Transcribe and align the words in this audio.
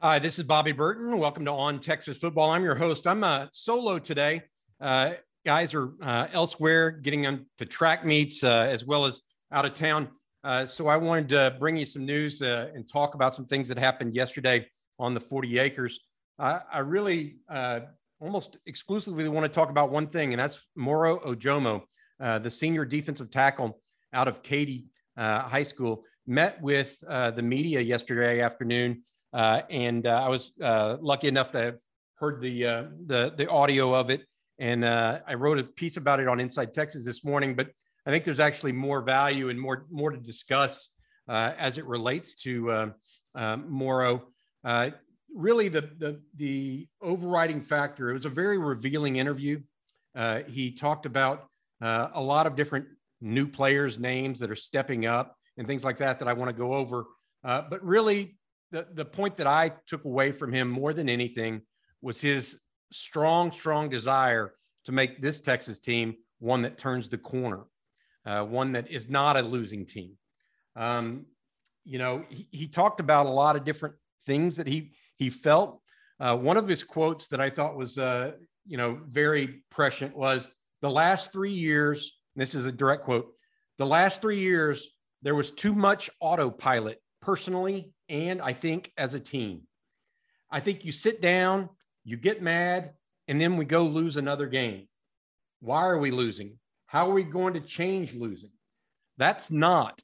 Hi, 0.00 0.20
this 0.20 0.38
is 0.38 0.44
Bobby 0.44 0.72
Burton. 0.72 1.18
Welcome 1.18 1.44
to 1.44 1.52
On 1.52 1.78
Texas 1.78 2.18
Football. 2.18 2.50
I'm 2.50 2.64
your 2.64 2.74
host. 2.74 3.06
I'm 3.06 3.22
uh, 3.22 3.46
solo 3.50 3.98
today. 3.98 4.42
Uh, 4.80 5.12
guys 5.44 5.74
are 5.74 5.92
uh, 6.00 6.28
elsewhere 6.32 6.90
getting 6.90 7.26
on 7.26 7.44
to 7.58 7.66
track 7.66 8.04
meets 8.04 8.42
uh, 8.42 8.68
as 8.70 8.84
well 8.84 9.04
as 9.04 9.20
out 9.52 9.66
of 9.66 9.74
town. 9.74 10.08
Uh, 10.44 10.64
so 10.64 10.86
I 10.86 10.96
wanted 10.96 11.28
to 11.28 11.56
bring 11.60 11.76
you 11.76 11.84
some 11.84 12.06
news 12.06 12.40
and 12.40 12.88
talk 12.88 13.16
about 13.16 13.34
some 13.34 13.44
things 13.44 13.68
that 13.68 13.78
happened 13.78 14.14
yesterday 14.14 14.66
on 14.98 15.14
the 15.14 15.20
40 15.20 15.58
acres. 15.58 16.00
I 16.38 16.78
really 16.78 17.36
almost 18.20 18.56
exclusively 18.66 19.28
want 19.28 19.44
to 19.44 19.48
talk 19.48 19.68
about 19.68 19.90
one 19.90 20.06
thing, 20.06 20.32
and 20.32 20.40
that's 20.40 20.58
Moro 20.74 21.18
Ojomo, 21.18 21.82
the 22.18 22.50
senior 22.50 22.84
defensive 22.84 23.30
tackle 23.30 23.80
out 24.12 24.28
of 24.28 24.42
Katy 24.42 24.86
High 25.16 25.62
School, 25.62 26.04
met 26.26 26.60
with 26.60 26.98
the 27.00 27.42
media 27.42 27.80
yesterday 27.80 28.40
afternoon 28.40 29.02
uh, 29.32 29.62
and 29.70 30.06
uh, 30.06 30.22
I 30.24 30.28
was 30.28 30.52
uh, 30.62 30.96
lucky 31.00 31.28
enough 31.28 31.50
to 31.52 31.58
have 31.58 31.80
heard 32.16 32.40
the 32.40 32.66
uh, 32.66 32.84
the 33.06 33.34
the 33.36 33.48
audio 33.48 33.94
of 33.94 34.10
it, 34.10 34.22
and 34.58 34.84
uh, 34.84 35.20
I 35.26 35.34
wrote 35.34 35.58
a 35.58 35.64
piece 35.64 35.96
about 35.96 36.20
it 36.20 36.28
on 36.28 36.40
Inside 36.40 36.72
Texas 36.72 37.04
this 37.04 37.24
morning. 37.24 37.54
But 37.54 37.70
I 38.06 38.10
think 38.10 38.24
there's 38.24 38.40
actually 38.40 38.72
more 38.72 39.02
value 39.02 39.50
and 39.50 39.60
more 39.60 39.86
more 39.90 40.10
to 40.10 40.16
discuss 40.16 40.88
uh, 41.28 41.52
as 41.58 41.78
it 41.78 41.84
relates 41.84 42.34
to 42.42 42.94
Moro. 43.36 44.28
really, 45.34 45.68
the 45.68 45.90
the 45.98 46.20
the 46.36 46.88
overriding 47.02 47.60
factor. 47.60 48.10
It 48.10 48.14
was 48.14 48.26
a 48.26 48.30
very 48.30 48.58
revealing 48.58 49.16
interview. 49.16 49.60
he 50.46 50.72
talked 50.72 51.04
about 51.04 51.48
a 51.80 52.20
lot 52.20 52.46
of 52.46 52.56
different 52.56 52.86
new 53.20 53.46
players' 53.46 53.98
names 53.98 54.38
that 54.40 54.50
are 54.50 54.56
stepping 54.56 55.06
up 55.06 55.36
and 55.56 55.66
things 55.66 55.84
like 55.84 55.98
that 55.98 56.18
that 56.18 56.28
I 56.28 56.32
want 56.32 56.50
to 56.50 56.56
go 56.56 56.74
over. 56.74 57.06
but 57.42 57.84
really, 57.84 58.38
the, 58.70 58.86
the 58.92 59.04
point 59.04 59.36
that 59.38 59.46
I 59.46 59.72
took 59.86 60.04
away 60.04 60.32
from 60.32 60.52
him 60.52 60.68
more 60.68 60.92
than 60.92 61.08
anything 61.08 61.62
was 62.02 62.20
his 62.20 62.58
strong, 62.92 63.50
strong 63.52 63.88
desire 63.88 64.54
to 64.84 64.92
make 64.92 65.20
this 65.20 65.40
Texas 65.40 65.78
team 65.78 66.16
one 66.38 66.62
that 66.62 66.78
turns 66.78 67.08
the 67.08 67.18
corner, 67.18 67.64
uh, 68.24 68.44
one 68.44 68.72
that 68.72 68.90
is 68.90 69.08
not 69.08 69.36
a 69.36 69.42
losing 69.42 69.86
team. 69.86 70.12
Um, 70.76 71.26
you 71.84 71.98
know, 71.98 72.24
he, 72.28 72.46
he, 72.52 72.68
talked 72.68 73.00
about 73.00 73.26
a 73.26 73.30
lot 73.30 73.56
of 73.56 73.64
different 73.64 73.96
things 74.24 74.56
that 74.56 74.66
he 74.66 74.92
he 75.16 75.30
felt. 75.30 75.80
Uh, 76.20 76.36
one 76.36 76.56
of 76.56 76.68
his 76.68 76.84
quotes 76.84 77.26
that 77.28 77.40
I 77.40 77.50
thought 77.50 77.76
was, 77.76 77.98
uh, 77.98 78.32
you 78.66 78.76
know, 78.76 79.00
very 79.08 79.62
prescient 79.70 80.16
was 80.16 80.48
the 80.80 80.90
last 80.90 81.32
three 81.32 81.52
years. 81.52 82.12
This 82.36 82.54
is 82.54 82.66
a 82.66 82.72
direct 82.72 83.04
quote. 83.04 83.32
The 83.78 83.86
last 83.86 84.20
three 84.20 84.38
years, 84.38 84.88
there 85.22 85.34
was 85.34 85.50
too 85.50 85.74
much 85.74 86.10
autopilot 86.20 87.00
personally 87.20 87.92
and 88.08 88.40
I 88.40 88.52
think 88.52 88.92
as 88.96 89.14
a 89.14 89.20
team. 89.20 89.62
I 90.50 90.60
think 90.60 90.84
you 90.84 90.92
sit 90.92 91.20
down, 91.20 91.68
you 92.04 92.16
get 92.16 92.42
mad, 92.42 92.92
and 93.26 93.40
then 93.40 93.56
we 93.56 93.64
go 93.64 93.84
lose 93.84 94.16
another 94.16 94.46
game. 94.46 94.88
Why 95.60 95.82
are 95.82 95.98
we 95.98 96.10
losing? 96.10 96.58
How 96.86 97.10
are 97.10 97.12
we 97.12 97.22
going 97.22 97.54
to 97.54 97.60
change 97.60 98.14
losing? 98.14 98.52
That's 99.18 99.50
not 99.50 100.00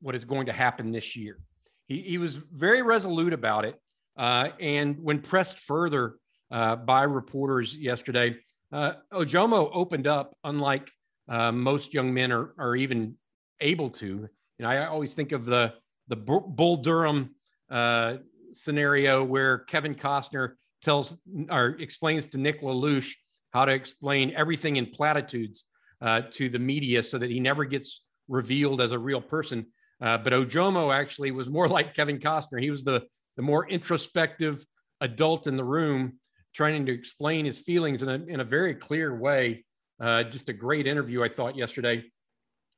what 0.00 0.14
is 0.14 0.24
going 0.24 0.46
to 0.46 0.52
happen 0.52 0.90
this 0.90 1.14
year. 1.14 1.38
He, 1.86 2.00
he 2.00 2.18
was 2.18 2.36
very 2.36 2.82
resolute 2.82 3.32
about 3.32 3.64
it. 3.64 3.76
Uh, 4.16 4.48
and 4.58 4.96
when 5.00 5.20
pressed 5.20 5.60
further 5.60 6.16
uh, 6.50 6.74
by 6.74 7.04
reporters 7.04 7.76
yesterday, 7.76 8.36
uh, 8.76 8.92
Ojomo 9.14 9.70
opened 9.72 10.06
up, 10.06 10.36
unlike 10.44 10.90
uh, 11.28 11.50
most 11.50 11.94
young 11.94 12.12
men 12.12 12.30
are, 12.30 12.52
are 12.58 12.76
even 12.76 13.14
able 13.60 13.88
to. 13.88 14.06
You 14.06 14.28
know, 14.58 14.68
I 14.68 14.86
always 14.86 15.14
think 15.14 15.32
of 15.32 15.46
the 15.46 15.72
the 16.08 16.16
Bull 16.16 16.76
Durham 16.76 17.34
uh, 17.70 18.18
scenario 18.52 19.24
where 19.24 19.58
Kevin 19.60 19.94
Costner 19.94 20.52
tells 20.82 21.16
or 21.50 21.76
explains 21.80 22.26
to 22.26 22.38
Nuke 22.38 22.60
LaLoosh 22.60 23.12
how 23.52 23.64
to 23.64 23.72
explain 23.72 24.32
everything 24.36 24.76
in 24.76 24.86
platitudes 24.86 25.64
uh, 26.02 26.20
to 26.32 26.48
the 26.50 26.58
media 26.58 27.02
so 27.02 27.16
that 27.18 27.30
he 27.30 27.40
never 27.40 27.64
gets 27.64 28.02
revealed 28.28 28.80
as 28.82 28.92
a 28.92 28.98
real 28.98 29.20
person. 29.20 29.66
Uh, 30.00 30.18
but 30.18 30.34
Ojomo 30.34 30.94
actually 30.94 31.30
was 31.30 31.48
more 31.48 31.66
like 31.76 31.94
Kevin 31.94 32.18
Costner. 32.18 32.60
He 32.60 32.70
was 32.70 32.84
the, 32.84 33.04
the 33.36 33.42
more 33.42 33.66
introspective 33.68 34.64
adult 35.00 35.46
in 35.46 35.56
the 35.56 35.64
room, 35.64 36.18
trying 36.56 36.86
to 36.86 36.92
explain 36.92 37.44
his 37.44 37.58
feelings 37.58 38.02
in 38.02 38.08
a, 38.08 38.14
in 38.14 38.40
a 38.40 38.44
very 38.44 38.74
clear 38.74 39.14
way. 39.14 39.64
Uh, 40.00 40.22
just 40.22 40.48
a 40.48 40.52
great 40.52 40.86
interview, 40.86 41.22
I 41.22 41.28
thought, 41.28 41.54
yesterday. 41.54 42.04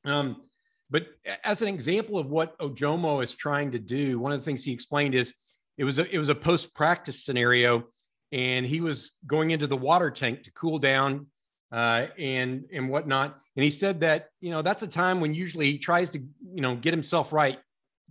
Um, 0.05 0.43
but 0.91 1.07
as 1.45 1.63
an 1.63 1.69
example 1.69 2.19
of 2.19 2.27
what 2.27 2.59
Ojomo 2.59 3.23
is 3.23 3.33
trying 3.35 3.71
to 3.73 3.79
do, 3.79 4.19
one 4.19 4.33
of 4.33 4.41
the 4.41 4.45
things 4.45 4.65
he 4.65 4.73
explained 4.73 5.15
is 5.15 5.33
it 5.77 5.85
was 5.85 5.99
a, 5.99 6.13
it 6.13 6.19
was 6.19 6.29
a 6.29 6.35
post 6.35 6.75
practice 6.75 7.25
scenario, 7.25 7.85
and 8.33 8.67
he 8.67 8.81
was 8.81 9.13
going 9.27 9.53
into 9.53 9.67
the 9.67 9.77
water 9.77 10.11
tank 10.11 10.43
to 10.45 10.53
cool 10.53 10.79
down 10.79 11.27
uh, 11.71 12.07
and 12.19 12.65
and 12.73 12.89
whatnot. 12.89 13.39
And 13.57 13.65
he 13.65 13.71
said 13.71 14.01
that 14.01 14.29
you 14.41 14.51
know 14.51 14.63
that's 14.63 14.83
a 14.83 14.89
time 14.89 15.21
when 15.21 15.35
usually 15.35 15.71
he 15.71 15.79
tries 15.79 16.11
to 16.11 16.19
you 16.19 16.63
know 16.63 16.75
get 16.75 16.93
himself 16.93 17.33
right, 17.33 17.59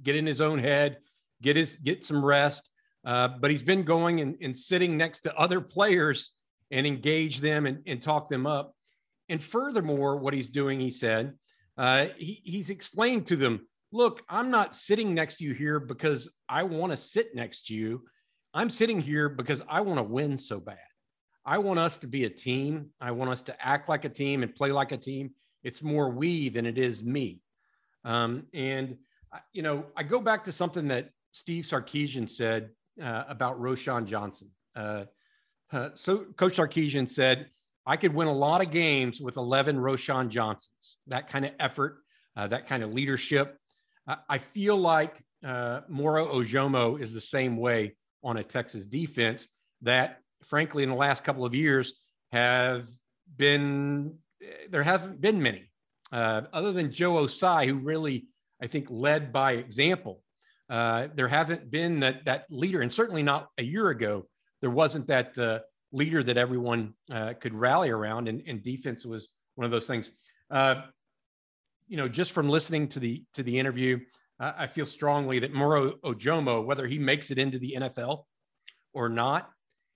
get 0.01 0.15
in 0.15 0.25
his 0.25 0.39
own 0.39 0.59
head, 0.59 0.97
get 1.41 1.55
his 1.55 1.75
get 1.77 2.05
some 2.05 2.23
rest. 2.23 2.69
Uh, 3.07 3.29
but 3.39 3.49
he's 3.49 3.63
been 3.63 3.83
going 3.83 4.19
and, 4.19 4.35
and 4.41 4.55
sitting 4.55 4.97
next 4.97 5.21
to 5.21 5.33
other 5.37 5.61
players 5.61 6.33
and 6.71 6.85
engage 6.85 7.39
them 7.39 7.65
and, 7.65 7.81
and 7.87 8.01
talk 8.01 8.27
them 8.27 8.45
up. 8.45 8.75
And 9.29 9.41
furthermore, 9.41 10.17
what 10.17 10.33
he's 10.33 10.49
doing, 10.49 10.81
he 10.81 10.91
said, 10.91 11.33
uh, 11.77 12.07
he, 12.17 12.41
he's 12.43 12.69
explained 12.69 13.25
to 13.27 13.37
them, 13.37 13.65
look, 13.93 14.23
I'm 14.27 14.51
not 14.51 14.75
sitting 14.75 15.13
next 15.13 15.37
to 15.37 15.45
you 15.45 15.53
here 15.53 15.79
because 15.79 16.29
I 16.49 16.63
want 16.63 16.91
to 16.91 16.97
sit 16.97 17.33
next 17.33 17.67
to 17.67 17.73
you. 17.73 18.03
I'm 18.53 18.69
sitting 18.69 18.99
here 18.99 19.29
because 19.29 19.61
I 19.69 19.79
want 19.79 19.99
to 19.99 20.03
win 20.03 20.35
so 20.35 20.59
bad. 20.59 20.77
I 21.45 21.59
want 21.59 21.79
us 21.79 21.95
to 21.97 22.07
be 22.07 22.25
a 22.25 22.29
team. 22.29 22.89
I 22.99 23.11
want 23.11 23.31
us 23.31 23.41
to 23.43 23.65
act 23.65 23.87
like 23.87 24.03
a 24.03 24.09
team 24.09 24.43
and 24.43 24.53
play 24.53 24.73
like 24.73 24.91
a 24.91 24.97
team. 24.97 25.31
It's 25.63 25.81
more 25.81 26.09
we 26.09 26.49
than 26.49 26.65
it 26.65 26.77
is 26.77 27.05
me. 27.05 27.39
Um, 28.03 28.47
and, 28.53 28.97
you 29.53 29.61
know, 29.61 29.85
I 29.95 30.03
go 30.03 30.19
back 30.19 30.43
to 30.43 30.51
something 30.51 30.89
that 30.89 31.11
Steve 31.31 31.63
Sarkisian 31.63 32.27
said 32.27 32.71
uh, 33.01 33.23
about 33.27 33.59
Roschon 33.59 34.05
Johnson. 34.05 34.49
Uh, 34.75 35.05
so 35.95 36.25
Coach 36.35 36.57
Sarkisian 36.57 37.07
said, 37.09 37.49
I 37.85 37.95
could 37.95 38.13
win 38.13 38.27
a 38.27 38.33
lot 38.33 38.61
of 38.61 38.71
games 38.71 39.21
with 39.21 39.37
11 39.37 39.77
Roschon 39.77 40.27
Johnsons, 40.27 40.97
that 41.07 41.29
kind 41.29 41.45
of 41.45 41.51
effort, 41.59 41.99
uh, 42.35 42.47
that 42.47 42.67
kind 42.67 42.83
of 42.83 42.93
leadership. 42.93 43.57
I 44.29 44.37
feel 44.37 44.77
like 44.77 45.21
uh, 45.45 45.81
Moro 45.87 46.27
Ojomo 46.27 46.99
is 46.99 47.13
the 47.13 47.21
same 47.21 47.57
way 47.57 47.95
on 48.23 48.37
a 48.37 48.43
Texas 48.43 48.85
defense 48.85 49.47
that, 49.81 50.21
frankly, 50.43 50.83
in 50.83 50.89
the 50.89 50.95
last 50.95 51.23
couple 51.23 51.45
of 51.45 51.53
years 51.53 51.93
have 52.31 52.89
been, 53.35 54.15
there 54.69 54.83
haven't 54.83 55.19
been 55.19 55.41
many, 55.41 55.69
uh, 56.11 56.43
other 56.53 56.71
than 56.71 56.91
Joe 56.91 57.13
Ossai, 57.13 57.67
who 57.67 57.75
really, 57.75 58.27
I 58.61 58.67
think, 58.67 58.87
led 58.89 59.33
by 59.33 59.53
example. 59.53 60.21
Uh, 60.69 61.07
there 61.15 61.27
haven't 61.27 61.71
been 61.71 62.01
that, 62.01 62.25
that 62.25 62.45
leader, 62.49 62.81
and 62.81 62.91
certainly 62.91 63.23
not 63.23 63.47
a 63.57 63.63
year 63.63 63.89
ago, 63.89 64.27
there 64.61 64.69
wasn't 64.69 65.07
that 65.07 65.37
uh, 65.37 65.59
leader 65.91 66.21
that 66.21 66.37
everyone 66.37 66.93
uh, 67.11 67.33
could 67.39 67.53
rally 67.53 67.89
around, 67.89 68.27
and, 68.27 68.41
and, 68.47 68.63
defense 68.63 69.05
was 69.05 69.29
one 69.55 69.65
of 69.65 69.71
those 69.71 69.87
things. 69.87 70.11
Uh, 70.51 70.81
you 71.87 71.95
know, 71.95 72.09
just 72.09 72.33
from 72.33 72.49
listening 72.49 72.89
to 72.89 72.99
the 72.99 73.23
to 73.33 73.43
the 73.43 73.57
interview, 73.57 73.97
I 74.39 74.67
feel 74.67 74.85
strongly 74.85 75.39
that 75.39 75.53
Moro 75.53 75.93
Ojomo, 76.03 76.63
whether 76.63 76.85
he 76.85 76.99
makes 76.99 77.31
it 77.31 77.37
into 77.37 77.57
the 77.57 77.77
NFL 77.79 78.25
or 78.93 79.09
not, 79.09 79.49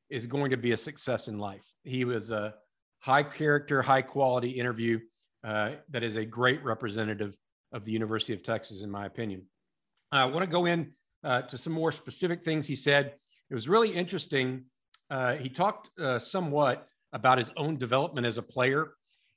is 0.09 0.25
going 0.25 0.51
to 0.51 0.57
be 0.57 0.71
a 0.71 0.77
success 0.77 1.27
in 1.27 1.37
life. 1.37 1.63
He 1.83 2.05
was 2.05 2.31
a 2.31 2.55
high 2.99 3.23
character, 3.23 3.81
high 3.81 4.01
quality 4.01 4.49
interview 4.49 4.99
uh, 5.43 5.71
that 5.89 6.03
is 6.03 6.15
a 6.15 6.25
great 6.25 6.63
representative 6.63 7.35
of 7.71 7.83
the 7.85 7.91
University 7.91 8.33
of 8.33 8.41
Texas, 8.41 8.81
in 8.81 8.89
my 8.89 9.05
opinion. 9.05 9.43
I 10.11 10.25
want 10.25 10.43
to 10.43 10.51
go 10.51 10.65
in 10.65 10.91
uh, 11.23 11.43
to 11.43 11.57
some 11.57 11.73
more 11.73 11.91
specific 11.91 12.43
things 12.43 12.67
he 12.67 12.75
said. 12.75 13.13
It 13.49 13.53
was 13.53 13.67
really 13.67 13.91
interesting 13.91 14.65
uh, 15.11 15.35
he 15.35 15.49
talked 15.49 15.89
uh, 15.99 16.17
somewhat 16.17 16.87
about 17.11 17.37
his 17.37 17.51
own 17.57 17.75
development 17.77 18.25
as 18.25 18.37
a 18.37 18.41
player. 18.41 18.93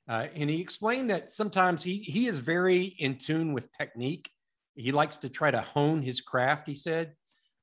Uh, 0.07 0.27
and 0.33 0.49
he 0.49 0.61
explained 0.61 1.09
that 1.09 1.31
sometimes 1.31 1.83
he, 1.83 1.97
he 1.97 2.27
is 2.27 2.39
very 2.39 2.83
in 2.99 3.17
tune 3.17 3.51
with 3.51 3.71
technique. 3.73 4.29
He 4.75 4.93
likes 4.93 5.17
to 5.17 5.29
try 5.29 5.51
to 5.51 5.59
hone 5.59 6.01
his 6.01 6.21
craft, 6.21 6.65
he 6.65 6.75
said. 6.75 7.13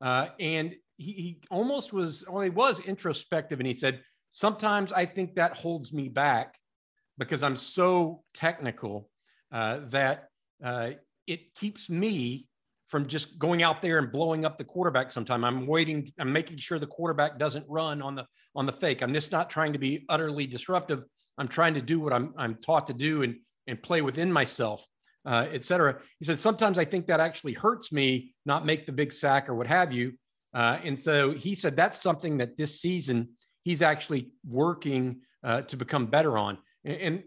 Uh, 0.02 0.28
and 0.38 0.74
he, 0.98 1.12
he 1.12 1.40
almost 1.50 1.94
was, 1.94 2.22
well, 2.28 2.42
he 2.42 2.50
was 2.50 2.80
introspective. 2.80 3.60
And 3.60 3.66
he 3.66 3.72
said, 3.74 4.02
sometimes 4.28 4.92
I 4.92 5.06
think 5.06 5.36
that 5.36 5.56
holds 5.56 5.92
me 5.92 6.08
back 6.10 6.58
because 7.16 7.42
I'm 7.42 7.56
so 7.56 8.22
technical 8.34 9.08
uh, 9.52 9.80
that 9.88 10.28
uh, 10.62 10.90
it 11.26 11.54
keeps 11.54 11.88
me 11.88 12.48
from 12.92 13.06
just 13.06 13.38
going 13.38 13.62
out 13.62 13.80
there 13.80 13.98
and 13.98 14.12
blowing 14.12 14.44
up 14.44 14.58
the 14.58 14.64
quarterback 14.64 15.10
sometime. 15.10 15.44
I'm 15.44 15.66
waiting, 15.66 16.12
I'm 16.18 16.30
making 16.30 16.58
sure 16.58 16.78
the 16.78 16.86
quarterback 16.86 17.38
doesn't 17.38 17.64
run 17.66 18.02
on 18.02 18.14
the 18.14 18.26
on 18.54 18.66
the 18.66 18.72
fake. 18.72 19.00
I'm 19.02 19.14
just 19.14 19.32
not 19.32 19.48
trying 19.48 19.72
to 19.72 19.78
be 19.78 20.04
utterly 20.10 20.46
disruptive. 20.46 21.02
I'm 21.38 21.48
trying 21.48 21.72
to 21.72 21.80
do 21.80 21.98
what 22.00 22.12
I'm 22.12 22.34
I'm 22.36 22.56
taught 22.56 22.86
to 22.88 22.92
do 22.92 23.22
and 23.22 23.36
and 23.66 23.82
play 23.82 24.02
within 24.02 24.30
myself, 24.30 24.86
uh, 25.24 25.46
et 25.50 25.64
cetera. 25.64 26.00
He 26.18 26.26
said, 26.26 26.38
sometimes 26.38 26.76
I 26.76 26.84
think 26.84 27.06
that 27.06 27.18
actually 27.18 27.54
hurts 27.54 27.92
me, 27.92 28.34
not 28.44 28.66
make 28.66 28.84
the 28.84 28.92
big 28.92 29.10
sack 29.10 29.48
or 29.48 29.54
what 29.54 29.68
have 29.68 29.90
you. 29.90 30.12
Uh, 30.52 30.78
and 30.84 31.00
so 31.00 31.32
he 31.32 31.54
said 31.54 31.74
that's 31.74 31.98
something 31.98 32.36
that 32.38 32.58
this 32.58 32.78
season 32.78 33.30
he's 33.62 33.80
actually 33.80 34.32
working 34.46 35.22
uh, 35.42 35.62
to 35.62 35.78
become 35.78 36.04
better 36.04 36.36
on. 36.36 36.58
And, 36.84 36.96
and 36.96 37.22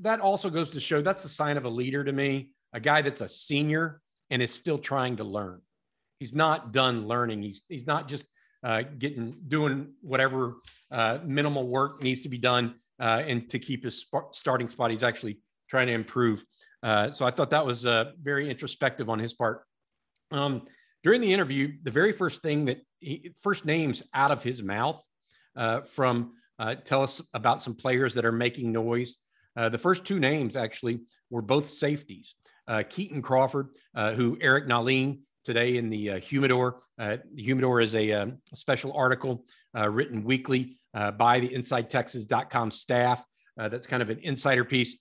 that 0.00 0.20
also 0.20 0.48
goes 0.48 0.70
to 0.70 0.80
show 0.80 1.02
that's 1.02 1.26
a 1.26 1.28
sign 1.28 1.58
of 1.58 1.66
a 1.66 1.68
leader 1.68 2.02
to 2.04 2.12
me, 2.12 2.52
a 2.72 2.80
guy 2.80 3.02
that's 3.02 3.20
a 3.20 3.28
senior 3.28 3.99
and 4.30 4.42
is 4.42 4.52
still 4.52 4.78
trying 4.78 5.16
to 5.16 5.24
learn. 5.24 5.60
He's 6.18 6.34
not 6.34 6.72
done 6.72 7.06
learning. 7.06 7.42
He's 7.42 7.62
he's 7.68 7.86
not 7.86 8.08
just 8.08 8.26
uh, 8.62 8.82
getting 8.98 9.34
doing 9.48 9.92
whatever 10.02 10.56
uh, 10.90 11.18
minimal 11.24 11.66
work 11.66 12.02
needs 12.02 12.20
to 12.22 12.28
be 12.28 12.38
done 12.38 12.74
uh, 13.00 13.22
and 13.26 13.48
to 13.50 13.58
keep 13.58 13.84
his 13.84 14.00
sp- 14.04 14.32
starting 14.32 14.68
spot. 14.68 14.90
He's 14.90 15.02
actually 15.02 15.40
trying 15.68 15.86
to 15.86 15.94
improve. 15.94 16.44
Uh, 16.82 17.10
so 17.10 17.24
I 17.24 17.30
thought 17.30 17.50
that 17.50 17.64
was 17.64 17.86
uh, 17.86 18.12
very 18.22 18.50
introspective 18.50 19.08
on 19.08 19.18
his 19.18 19.32
part. 19.32 19.62
Um, 20.30 20.62
during 21.02 21.20
the 21.20 21.32
interview, 21.32 21.72
the 21.82 21.90
very 21.90 22.12
first 22.12 22.42
thing 22.42 22.66
that 22.66 22.82
he, 23.00 23.32
first 23.40 23.64
names 23.64 24.02
out 24.12 24.30
of 24.30 24.42
his 24.42 24.62
mouth 24.62 25.02
uh, 25.56 25.80
from 25.82 26.34
tell 26.84 27.02
us 27.02 27.22
about 27.32 27.62
some 27.62 27.74
players 27.74 28.12
that 28.12 28.26
are 28.26 28.32
making 28.32 28.70
noise. 28.70 29.16
the 29.56 29.78
first 29.78 30.04
two 30.04 30.20
names 30.20 30.56
actually 30.56 31.00
were 31.30 31.40
both 31.40 31.70
safeties 31.70 32.34
uh, 32.70 32.84
Kitan 32.84 33.22
Crawford, 33.22 33.74
uh, 33.94 34.12
who 34.12 34.38
Eric 34.40 34.66
Nahlin 34.66 35.18
today 35.44 35.76
in 35.76 35.90
the 35.90 36.12
uh, 36.12 36.20
Humidor. 36.20 36.78
Uh, 36.98 37.16
the 37.34 37.42
Humidor 37.42 37.80
is 37.80 37.94
a, 37.94 38.12
um, 38.12 38.38
special 38.54 38.92
article 38.92 39.44
uh, 39.76 39.90
written 39.90 40.22
weekly 40.22 40.78
uh, 40.94 41.10
by 41.10 41.40
the 41.40 41.48
InsideTexas.com 41.48 42.70
staff. 42.70 43.24
that's 43.56 43.86
kind 43.86 44.02
of 44.02 44.08
an 44.08 44.20
insider 44.22 44.64
piece. 44.64 44.96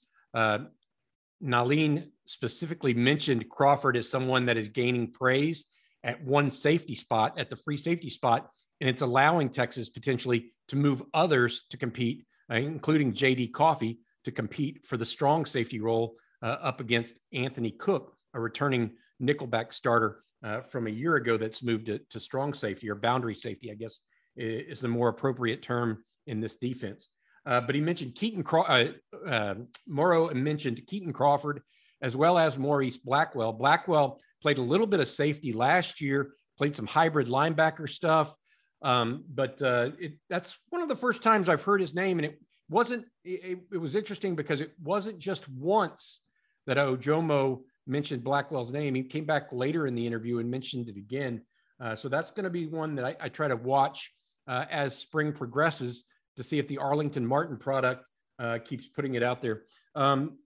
Nahlin 1.41 2.09
specifically 2.25 2.93
mentioned 2.93 3.47
Crawford 3.49 3.95
as 3.95 4.09
someone 4.09 4.45
that 4.47 4.57
is 4.57 4.67
gaining 4.67 5.11
praise 5.11 5.65
at 6.03 6.21
one 6.23 6.51
safety 6.51 6.95
spot, 6.95 7.39
at 7.39 7.49
the 7.49 7.55
free 7.55 7.77
safety 7.77 8.09
spot, 8.09 8.49
and 8.81 8.89
it's 8.89 9.01
allowing 9.01 9.49
Texas 9.49 9.87
potentially 9.87 10.51
to 10.67 10.75
move 10.75 11.01
others 11.13 11.63
to 11.69 11.77
compete, 11.77 12.25
including 12.49 13.13
JD 13.13 13.53
Coffey, 13.53 13.99
to 14.25 14.31
compete 14.31 14.85
for 14.85 14.97
the 14.97 15.05
strong 15.05 15.45
safety 15.45 15.79
role 15.79 16.15
uh, 16.41 16.57
up 16.61 16.79
against 16.79 17.19
Anthony 17.33 17.71
Cook, 17.71 18.15
a 18.33 18.39
returning 18.39 18.91
nickelback 19.21 19.73
starter 19.73 20.19
uh, 20.43 20.61
from 20.61 20.87
a 20.87 20.91
year 20.91 21.15
ago 21.15 21.37
that's 21.37 21.63
moved 21.63 21.87
to, 21.87 21.99
to, 22.09 22.19
strong 22.19 22.53
safety 22.53 22.89
or 22.89 22.95
boundary 22.95 23.35
safety, 23.35 23.71
I 23.71 23.75
guess 23.75 23.99
is 24.37 24.79
the 24.79 24.87
more 24.87 25.09
appropriate 25.09 25.61
term 25.61 26.03
in 26.27 26.39
this 26.39 26.55
defense. 26.55 27.09
Uh, 27.45 27.59
but 27.59 27.75
he 27.75 27.81
mentioned 27.81 28.15
Kitan, 28.15 28.43
Craw- 28.43 28.67
uh, 28.67 28.91
uh, 29.27 29.55
Moro 29.87 30.33
mentioned 30.33 30.81
Kitan 30.89 31.13
Crawford 31.13 31.61
as 32.01 32.15
well 32.15 32.37
as 32.37 32.57
Maurice 32.57 32.97
Blackwell. 32.97 33.51
Blackwell 33.51 34.19
played 34.41 34.57
a 34.57 34.61
little 34.61 34.87
bit 34.87 34.99
of 34.99 35.07
safety 35.07 35.51
last 35.51 35.99
year, 35.99 36.33
played 36.57 36.75
some 36.75 36.87
hybrid 36.87 37.27
linebacker 37.27 37.89
stuff. 37.89 38.33
Um, 38.81 39.25
but 39.33 39.61
uh, 39.61 39.91
it, 39.99 40.13
that's 40.29 40.57
one 40.69 40.81
of 40.81 40.87
the 40.87 40.95
first 40.95 41.21
times 41.21 41.49
I've 41.49 41.63
heard 41.63 41.81
his 41.81 41.93
name, 41.93 42.17
and 42.17 42.25
it 42.25 42.39
wasn't. 42.69 43.05
It, 43.25 43.59
it 43.73 43.77
was 43.77 43.95
interesting 43.95 44.35
because 44.35 44.61
it 44.61 44.71
wasn't 44.81 45.19
just 45.19 45.49
once 45.49 46.21
that 46.69 46.77
Ojomo 46.77 47.61
mentioned 47.87 48.23
Blackwell's 48.23 48.71
name. 48.71 48.93
He 48.93 49.01
came 49.01 49.25
back 49.25 49.51
later 49.51 49.87
in 49.87 49.95
the 49.95 50.05
interview 50.05 50.37
and 50.37 50.51
mentioned 50.51 50.87
it 50.87 50.97
again. 50.97 51.41
Uh, 51.79 51.95
so 51.95 52.09
that's 52.09 52.29
going 52.29 52.43
to 52.43 52.51
be 52.51 52.67
one 52.67 52.93
that 52.93 53.05
I, 53.05 53.15
I 53.19 53.29
try 53.29 53.47
to 53.47 53.55
watch 53.55 54.13
uh, 54.47 54.65
as 54.69 54.95
spring 54.95 55.33
progresses 55.33 56.03
to 56.37 56.43
see 56.43 56.59
if 56.59 56.67
the 56.67 56.77
Arlington 56.77 57.25
Martin 57.25 57.57
product 57.57 58.05
uh, 58.37 58.59
keeps 58.63 58.87
putting 58.87 59.15
it 59.15 59.23
out 59.23 59.41
there. 59.41 59.63
Um, 59.95 60.37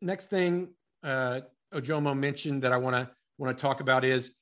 next 0.00 0.30
thing 0.30 0.70
uh, 1.02 1.42
Ojomo 1.74 2.18
mentioned 2.18 2.62
that 2.62 2.72
I 2.72 2.78
want 2.78 2.96
to 2.96 3.10
want 3.36 3.54
to 3.54 3.60
talk 3.60 3.80
about 3.80 4.02
is 4.02 4.32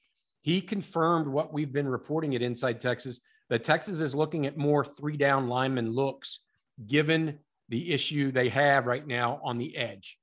he 0.43 0.61
confirmed 0.61 1.27
what 1.27 1.53
we've 1.53 1.73
been 1.73 1.89
reporting 1.89 2.37
at 2.37 2.43
Inside 2.43 2.81
Texas 2.81 3.19
that 3.51 3.65
Texas 3.65 3.99
is 3.99 4.15
looking 4.15 4.47
at 4.47 4.57
more 4.57 4.85
three 4.85 5.17
down 5.17 5.49
lineman 5.49 5.91
looks 5.91 6.41
given 6.87 7.41
the 7.71 7.93
issue 7.93 8.31
they 8.31 8.49
have 8.51 8.87
right 8.87 9.05
now 9.05 9.41
on 9.43 9.59
the 9.59 9.77
edge 9.77 10.17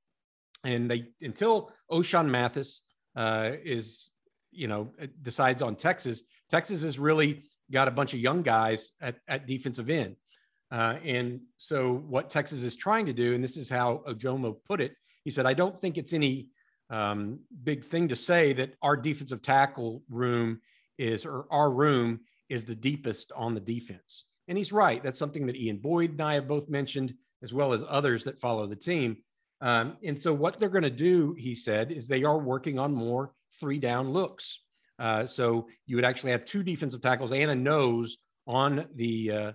and 0.66 0.90
they 0.90 1.06
until 1.22 1.72
Ochaun 1.92 2.30
Mathis 2.30 2.82
uh, 3.16 3.52
is 3.64 4.12
you 4.52 4.68
know 4.68 4.92
decides 5.22 5.62
on 5.62 5.76
Texas, 5.76 6.24
Texas 6.50 6.84
has 6.84 7.00
really 7.00 7.44
got 7.72 7.88
a 7.88 7.92
bunch 7.92 8.14
of 8.14 8.20
young 8.20 8.42
guys 8.42 8.92
at, 9.02 9.18
at 9.28 9.48
defensive 9.48 9.90
end. 9.90 10.16
Uh, 10.72 10.96
and 11.04 11.40
so 11.58 12.04
what 12.08 12.30
Texas 12.30 12.64
is 12.64 12.76
trying 12.76 13.06
to 13.06 13.14
do, 13.14 13.34
and 13.34 13.44
this 13.44 13.58
is 13.58 13.70
how 13.70 14.04
Ojomo 14.08 14.56
put 14.68 14.82
it, 14.82 14.96
he 15.24 15.32
said, 15.32 15.46
I 15.46 15.54
don't 15.54 15.78
think 15.78 15.98
it's 15.98 16.14
any 16.14 16.50
um, 16.90 17.40
big 17.64 17.84
thing 17.84 18.08
to 18.10 18.16
say 18.16 18.54
that 18.54 18.74
our 18.82 18.98
defensive 18.98 19.42
tackle 19.42 20.04
room 20.10 20.62
is, 20.98 21.26
or 21.26 21.46
our 21.50 21.72
room 21.72 22.22
is 22.50 22.64
the 22.64 22.76
deepest 22.76 23.32
on 23.36 23.54
the 23.54 23.60
defense. 23.60 24.26
And 24.48 24.58
he's 24.58 24.72
right. 24.72 25.04
That's 25.04 25.18
something 25.18 25.48
that 25.48 25.56
Ian 25.56 25.78
Boyd 25.78 26.12
and 26.12 26.22
I 26.22 26.36
have 26.36 26.48
both 26.48 26.70
mentioned, 26.70 27.14
as 27.42 27.54
well 27.54 27.74
as 27.74 27.84
others 27.88 28.24
that 28.26 28.40
follow 28.40 28.68
the 28.68 28.76
team. 28.76 29.18
Um, 29.66 29.98
and 30.04 30.18
so 30.18 30.32
what 30.32 30.60
they're 30.60 30.70
going 30.70 30.84
to 30.84 30.92
do, 30.92 31.34
he 31.34 31.56
said, 31.56 31.92
is 31.92 32.08
they 32.08 32.24
are 32.24 32.38
working 32.38 32.78
on 32.78 32.94
more 32.94 33.34
three 33.60 33.80
down 33.80 34.12
looks. 34.12 34.60
Uh, 35.00 35.26
so 35.26 35.68
you 35.88 35.96
would 35.96 36.06
actually 36.06 36.32
have 36.32 36.46
two 36.46 36.62
defensive 36.62 37.02
tackles 37.02 37.32
and 37.32 37.50
a 37.50 37.56
nose 37.56 38.18
on 38.46 38.86
the 38.94 39.32
uh, 39.32 39.52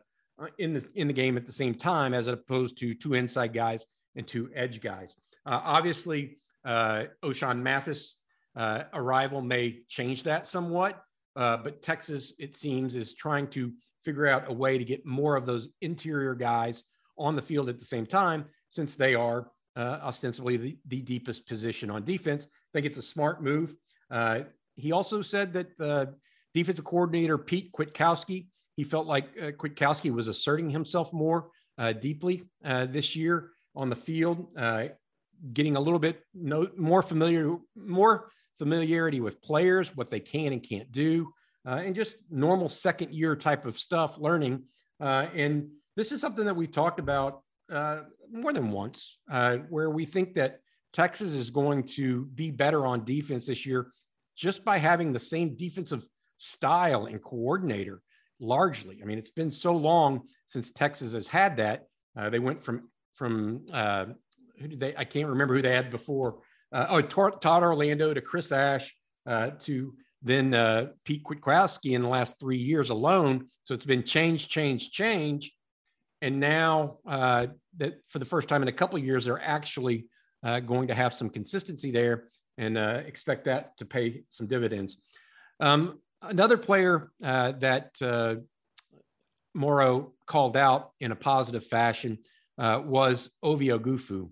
in 0.58 0.74
the 0.74 0.84
in 0.96 1.06
the 1.06 1.12
game 1.12 1.36
at 1.36 1.46
the 1.46 1.52
same 1.52 1.76
time, 1.76 2.12
as 2.12 2.26
opposed 2.26 2.76
to 2.78 2.92
two 2.92 3.14
inside 3.14 3.54
guys 3.54 3.86
and 4.16 4.26
two 4.26 4.50
edge 4.52 4.80
guys. 4.80 5.14
Uh, 5.46 5.60
obviously, 5.62 6.36
uh, 6.64 7.04
Ochaun 7.22 7.62
Mathis 7.62 8.16
uh, 8.56 8.82
arrival 8.92 9.40
may 9.40 9.78
change 9.88 10.24
that 10.24 10.44
somewhat, 10.44 11.04
uh, 11.36 11.56
but 11.56 11.82
Texas, 11.82 12.34
it 12.40 12.56
seems, 12.56 12.96
is 12.96 13.14
trying 13.14 13.46
to 13.50 13.72
figure 14.02 14.26
out 14.26 14.50
a 14.50 14.52
way 14.52 14.76
to 14.76 14.84
get 14.84 15.06
more 15.06 15.36
of 15.36 15.46
those 15.46 15.68
interior 15.82 16.34
guys 16.34 16.82
on 17.16 17.36
the 17.36 17.42
field 17.42 17.68
at 17.68 17.78
the 17.78 17.84
same 17.84 18.06
time, 18.06 18.44
since 18.68 18.96
they 18.96 19.14
are 19.14 19.52
uh, 19.76 19.98
ostensibly 20.02 20.56
the, 20.56 20.78
the, 20.88 21.00
deepest 21.00 21.46
position 21.46 21.90
on 21.90 22.04
defense. 22.04 22.46
I 22.46 22.70
think 22.72 22.86
it's 22.86 22.98
a 22.98 23.02
smart 23.02 23.42
move. 23.42 23.74
Uh, 24.10 24.40
he 24.76 24.92
also 24.92 25.22
said 25.22 25.52
that 25.54 25.76
the 25.78 26.14
defensive 26.54 26.84
coordinator, 26.84 27.38
Pete 27.38 27.72
Kwiatkowski, 27.72 28.46
he 28.76 28.84
felt 28.84 29.06
like 29.06 29.26
uh, 29.40 29.50
Kwiatkowski 29.52 30.12
was 30.12 30.28
asserting 30.28 30.70
himself 30.70 31.12
more 31.12 31.50
uh, 31.78 31.92
deeply 31.92 32.42
uh, 32.64 32.86
this 32.86 33.14
year 33.14 33.50
on 33.76 33.90
the 33.90 33.96
field, 33.96 34.48
uh, 34.56 34.86
getting 35.52 35.76
a 35.76 35.80
little 35.80 35.98
bit 35.98 36.22
no, 36.34 36.68
more 36.76 37.02
familiar, 37.02 37.56
more 37.76 38.30
familiarity 38.58 39.20
with 39.20 39.40
players, 39.42 39.96
what 39.96 40.10
they 40.10 40.20
can 40.20 40.52
and 40.52 40.62
can't 40.62 40.90
do, 40.90 41.32
and 41.64 41.94
just 41.94 42.16
normal 42.30 42.68
second 42.68 43.14
year 43.14 43.36
type 43.36 43.64
of 43.64 43.78
stuff, 43.78 44.18
learning. 44.18 44.64
and 44.98 45.68
this 45.96 46.12
is 46.12 46.20
something 46.20 46.44
that 46.44 46.56
we've 46.56 46.72
talked 46.72 46.98
about 46.98 47.42
uh, 47.70 48.00
more 48.32 48.52
than 48.52 48.70
once, 48.70 49.18
uh, 49.30 49.58
where 49.68 49.90
we 49.90 50.04
think 50.04 50.34
that 50.34 50.60
Texas 50.92 51.34
is 51.34 51.50
going 51.50 51.84
to 51.84 52.26
be 52.34 52.50
better 52.50 52.86
on 52.86 53.04
defense 53.04 53.46
this 53.46 53.64
year 53.64 53.92
just 54.36 54.64
by 54.64 54.78
having 54.78 55.12
the 55.12 55.18
same 55.18 55.56
defensive 55.56 56.06
style 56.38 57.06
and 57.06 57.22
coordinator 57.22 58.02
largely. 58.40 59.00
I 59.02 59.04
mean, 59.04 59.18
it's 59.18 59.30
been 59.30 59.50
so 59.50 59.72
long 59.72 60.22
since 60.46 60.70
Texas 60.70 61.12
has 61.12 61.28
had 61.28 61.58
that. 61.58 61.84
Uh, 62.16 62.30
they 62.30 62.38
went 62.38 62.60
from 62.60 62.88
from 63.14 63.66
uh, 63.72 64.06
who 64.58 64.68
did 64.68 64.80
they? 64.80 64.96
I 64.96 65.04
can't 65.04 65.28
remember 65.28 65.54
who 65.54 65.62
they 65.62 65.74
had 65.74 65.90
before. 65.90 66.38
Uh, 66.72 66.86
oh, 66.88 67.00
Todd 67.02 67.62
Orlando 67.62 68.14
to 68.14 68.20
Chris 68.20 68.52
Ash 68.52 68.92
uh, 69.26 69.50
to 69.60 69.94
then 70.22 70.54
uh, 70.54 70.88
Pete 71.04 71.24
Kwiatkowski 71.24 71.92
in 71.92 72.02
the 72.02 72.08
last 72.08 72.38
three 72.38 72.56
years 72.56 72.90
alone. 72.90 73.46
So 73.64 73.74
it's 73.74 73.86
been 73.86 74.02
change, 74.02 74.48
change, 74.48 74.90
change. 74.90 75.52
And 76.22 76.38
now 76.40 76.98
uh, 77.06 77.48
that 77.78 78.00
for 78.06 78.18
the 78.18 78.24
first 78.24 78.48
time 78.48 78.62
in 78.62 78.68
a 78.68 78.72
couple 78.72 78.98
of 78.98 79.04
years, 79.04 79.24
they're 79.24 79.42
actually 79.42 80.06
uh, 80.42 80.60
going 80.60 80.88
to 80.88 80.94
have 80.94 81.14
some 81.14 81.30
consistency 81.30 81.90
there 81.90 82.24
and 82.58 82.76
uh, 82.76 83.02
expect 83.06 83.44
that 83.44 83.76
to 83.78 83.84
pay 83.84 84.24
some 84.30 84.46
dividends. 84.46 84.98
Um, 85.60 85.98
another 86.22 86.56
player 86.56 87.10
uh, 87.22 87.52
that 87.52 87.90
uh, 88.02 88.36
Moro 89.54 90.12
called 90.26 90.56
out 90.56 90.90
in 91.00 91.12
a 91.12 91.16
positive 91.16 91.64
fashion 91.64 92.18
uh, 92.58 92.82
was 92.84 93.30
Ovie 93.42 93.68
Oghoufo. 93.68 94.30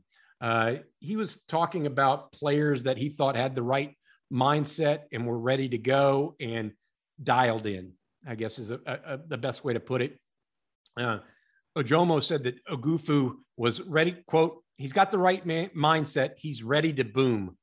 He 1.00 1.16
was 1.16 1.42
talking 1.48 1.86
about 1.86 2.32
players 2.32 2.82
that 2.82 2.98
he 2.98 3.08
thought 3.08 3.36
had 3.36 3.54
the 3.54 3.62
right 3.62 3.96
mindset 4.32 5.04
and 5.12 5.26
were 5.26 5.38
ready 5.38 5.68
to 5.70 5.78
go 5.78 6.36
and 6.38 6.72
dialed 7.22 7.66
in, 7.66 7.92
I 8.26 8.34
guess 8.34 8.58
is 8.58 8.70
a, 8.70 8.80
a, 8.86 9.18
the 9.26 9.38
best 9.38 9.64
way 9.64 9.72
to 9.72 9.80
put 9.80 10.02
it. 10.02 10.18
Uh, 11.78 11.82
Ojomo 11.82 12.22
said 12.22 12.44
that 12.44 12.64
Oghoufo 12.66 13.34
was 13.56 13.80
ready, 13.82 14.16
quote, 14.26 14.62
he's 14.76 14.92
got 14.92 15.10
the 15.10 15.18
right 15.18 15.46
mindset. 15.46 16.32
He's 16.36 16.62
ready 16.62 16.92
to 16.94 17.04
boom. 17.04 17.56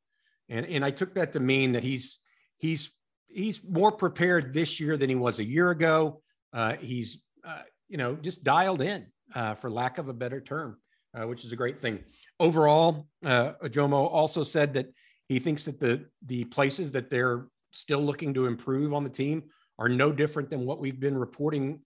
And, 0.50 0.66
and 0.66 0.86
I 0.86 0.92
took 0.92 1.16
that 1.16 1.34
to 1.34 1.40
mean 1.40 1.74
that 1.74 1.84
he's, 1.84 2.20
he's, 2.58 2.92
he's 3.28 3.62
more 3.64 3.92
prepared 3.92 4.54
this 4.54 4.80
year 4.80 4.98
than 4.98 5.10
he 5.10 5.16
was 5.16 5.40
a 5.40 5.44
year 5.44 5.72
ago. 5.72 6.22
Uh, 6.54 6.76
he's, 6.80 7.22
uh, 7.46 7.62
you 7.90 7.98
know, 7.98 8.16
just 8.16 8.44
dialed 8.44 8.82
in, 8.82 9.08
uh, 9.34 9.56
for 9.56 9.70
lack 9.70 9.98
of 9.98 10.08
a 10.08 10.14
better 10.14 10.40
term, 10.40 10.78
uh, 11.14 11.28
which 11.28 11.44
is 11.44 11.52
a 11.52 11.56
great 11.56 11.82
thing. 11.82 12.04
Overall, 12.40 13.08
uh, 13.26 13.54
Ojomo 13.64 14.10
also 14.12 14.44
said 14.44 14.74
that 14.76 14.88
he 15.28 15.40
thinks 15.40 15.66
that 15.66 15.80
the 15.80 16.06
the 16.28 16.44
places 16.46 16.92
that 16.92 17.10
they're 17.10 17.48
still 17.72 18.02
looking 18.02 18.34
to 18.36 18.46
improve 18.46 18.94
on 18.94 19.04
the 19.04 19.10
team 19.10 19.44
are 19.80 19.90
no 19.90 20.12
different 20.12 20.52
than 20.52 20.66
what 20.66 20.80
we've 20.80 21.00
been 21.00 21.18
reporting 21.18 21.80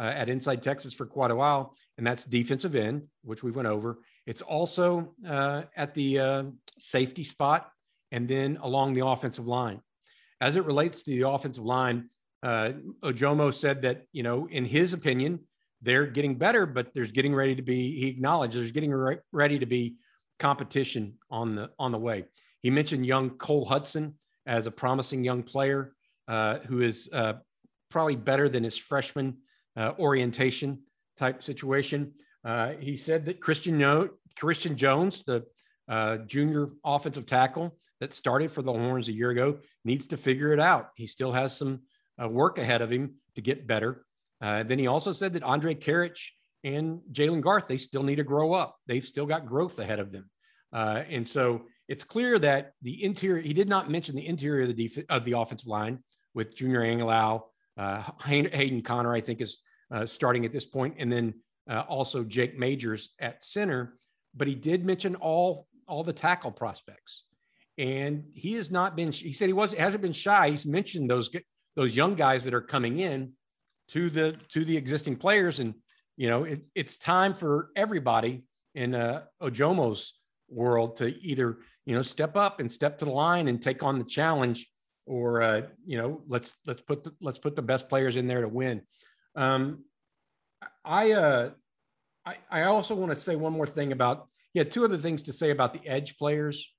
uh, 0.00 0.14
at 0.16 0.30
Inside 0.30 0.62
Texas 0.62 0.94
for 0.94 1.04
quite 1.04 1.30
a 1.30 1.36
while, 1.36 1.74
and 1.98 2.06
that's 2.06 2.24
defensive 2.24 2.74
end, 2.74 3.02
which 3.22 3.42
we 3.42 3.50
went 3.50 3.68
over. 3.68 3.98
It's 4.26 4.40
also 4.40 5.14
uh, 5.28 5.62
at 5.76 5.94
the 5.94 6.18
uh, 6.18 6.44
safety 6.78 7.22
spot, 7.22 7.70
and 8.10 8.26
then 8.26 8.58
along 8.62 8.94
the 8.94 9.04
offensive 9.06 9.46
line. 9.46 9.82
As 10.40 10.56
it 10.56 10.64
relates 10.64 11.02
to 11.02 11.10
the 11.10 11.28
offensive 11.28 11.64
line, 11.64 12.08
uh, 12.42 12.72
Ojomo 13.02 13.52
said 13.52 13.82
that 13.82 14.06
you 14.12 14.22
know, 14.22 14.48
in 14.50 14.64
his 14.64 14.94
opinion, 14.94 15.40
they're 15.82 16.06
getting 16.06 16.34
better, 16.34 16.64
but 16.64 16.94
there's 16.94 17.12
getting 17.12 17.34
ready 17.34 17.54
to 17.54 17.62
be. 17.62 18.00
He 18.00 18.08
acknowledged 18.08 18.56
there's 18.56 18.72
getting 18.72 18.92
re- 18.92 19.18
ready 19.32 19.58
to 19.58 19.66
be 19.66 19.96
competition 20.38 21.18
on 21.30 21.54
the 21.54 21.70
on 21.78 21.92
the 21.92 21.98
way. 21.98 22.24
He 22.62 22.70
mentioned 22.70 23.04
young 23.04 23.30
Cole 23.30 23.66
Hutson 23.66 24.14
as 24.46 24.66
a 24.66 24.70
promising 24.70 25.24
young 25.24 25.42
player 25.42 25.92
uh, 26.26 26.60
who 26.60 26.80
is 26.80 27.10
uh, 27.12 27.34
probably 27.90 28.16
better 28.16 28.48
than 28.48 28.64
his 28.64 28.78
freshman 28.78 29.36
uh, 29.80 29.94
orientation 29.98 30.78
type 31.16 31.42
situation. 31.42 32.12
Uh, 32.44 32.72
he 32.80 32.96
said 32.96 33.24
that 33.24 33.40
Christian, 33.40 33.78
no- 33.78 34.10
Christian 34.38 34.76
Jones, 34.76 35.22
the 35.26 35.46
uh, 35.88 36.18
junior 36.18 36.70
offensive 36.84 37.24
tackle 37.24 37.78
that 38.00 38.12
started 38.12 38.52
for 38.52 38.60
the 38.60 38.72
Horns 38.72 39.08
a 39.08 39.12
year 39.12 39.30
ago, 39.30 39.58
needs 39.84 40.06
to 40.08 40.16
figure 40.18 40.52
it 40.52 40.60
out. 40.60 40.90
He 40.96 41.06
still 41.06 41.32
has 41.32 41.56
some 41.56 41.80
uh, 42.22 42.28
work 42.28 42.58
ahead 42.58 42.82
of 42.82 42.92
him 42.92 43.14
to 43.34 43.40
get 43.40 43.66
better. 43.66 44.04
then 44.40 44.78
he 44.78 44.86
also 44.86 45.12
said 45.12 45.32
that 45.32 45.42
Andrej 45.42 45.80
Karic 45.80 46.18
and 46.62 47.00
Jalen 47.10 47.40
Garth, 47.40 47.66
they 47.66 47.78
still 47.78 48.02
need 48.02 48.16
to 48.16 48.24
grow 48.24 48.52
up. 48.52 48.76
They've 48.86 49.04
still 49.04 49.26
got 49.26 49.46
growth 49.46 49.78
ahead 49.78 49.98
of 49.98 50.12
them. 50.12 50.28
and 50.72 51.26
so 51.26 51.62
it's 51.88 52.04
clear 52.04 52.38
that 52.38 52.72
the 52.82 53.02
interior, 53.02 53.42
he 53.42 53.54
did 53.54 53.68
not 53.68 53.90
mention 53.90 54.14
the 54.14 54.26
interior 54.26 54.62
of 54.62 54.76
the, 54.76 54.88
def- 54.88 55.06
of 55.08 55.24
the 55.24 55.32
offensive 55.32 55.66
line 55.66 55.98
with 56.34 56.54
Junior 56.54 56.82
Angilau. 56.82 57.42
Uh, 57.76 58.02
Hayden 58.22 58.82
Conner, 58.82 59.14
I 59.14 59.20
think, 59.20 59.40
is 59.40 59.58
uh, 59.90 60.06
starting 60.06 60.44
at 60.44 60.52
this 60.52 60.64
point, 60.64 60.94
and 60.98 61.12
then 61.12 61.34
uh, 61.68 61.80
also 61.88 62.24
Jake 62.24 62.58
Majors 62.58 63.10
at 63.18 63.42
center. 63.42 63.94
But 64.34 64.48
he 64.48 64.54
did 64.54 64.84
mention 64.84 65.16
all 65.16 65.66
all 65.86 66.04
the 66.04 66.12
tackle 66.12 66.52
prospects, 66.52 67.24
and 67.78 68.24
he 68.34 68.54
has 68.54 68.70
not 68.70 68.96
been. 68.96 69.12
He 69.12 69.32
said 69.32 69.48
he 69.48 69.52
was 69.52 69.72
hasn't 69.72 70.02
been 70.02 70.12
shy. 70.12 70.50
He's 70.50 70.66
mentioned 70.66 71.10
those 71.10 71.30
those 71.76 71.96
young 71.96 72.14
guys 72.14 72.44
that 72.44 72.54
are 72.54 72.60
coming 72.60 73.00
in 73.00 73.32
to 73.88 74.10
the 74.10 74.36
to 74.50 74.64
the 74.64 74.76
existing 74.76 75.16
players, 75.16 75.58
and 75.58 75.74
you 76.16 76.28
know 76.28 76.44
it, 76.44 76.64
it's 76.74 76.98
time 76.98 77.34
for 77.34 77.70
everybody 77.76 78.44
in 78.74 78.94
uh, 78.94 79.24
Ojomo's 79.42 80.14
world 80.48 80.96
to 80.96 81.08
either 81.20 81.58
you 81.86 81.94
know 81.94 82.02
step 82.02 82.36
up 82.36 82.60
and 82.60 82.70
step 82.70 82.98
to 82.98 83.04
the 83.04 83.10
line 83.10 83.48
and 83.48 83.62
take 83.62 83.82
on 83.82 83.98
the 83.98 84.04
challenge 84.04 84.68
or 85.06 85.42
uh, 85.42 85.62
you 85.84 85.98
know 85.98 86.22
let's 86.28 86.56
let's 86.66 86.82
put 86.82 87.04
the, 87.04 87.12
let's 87.20 87.38
put 87.38 87.56
the 87.56 87.62
best 87.62 87.88
players 87.88 88.16
in 88.16 88.26
there 88.26 88.42
to 88.42 88.48
win 88.48 88.82
um, 89.36 89.84
i 90.84 91.12
uh 91.12 91.50
I, 92.26 92.36
I 92.50 92.62
also 92.64 92.94
want 92.94 93.12
to 93.12 93.18
say 93.18 93.34
one 93.34 93.54
more 93.54 93.66
thing 93.66 93.92
about 93.92 94.28
yeah 94.52 94.64
two 94.64 94.84
other 94.84 94.98
things 94.98 95.22
to 95.22 95.32
say 95.32 95.50
about 95.50 95.72
the 95.72 95.86
edge 95.88 96.18
players 96.18 96.70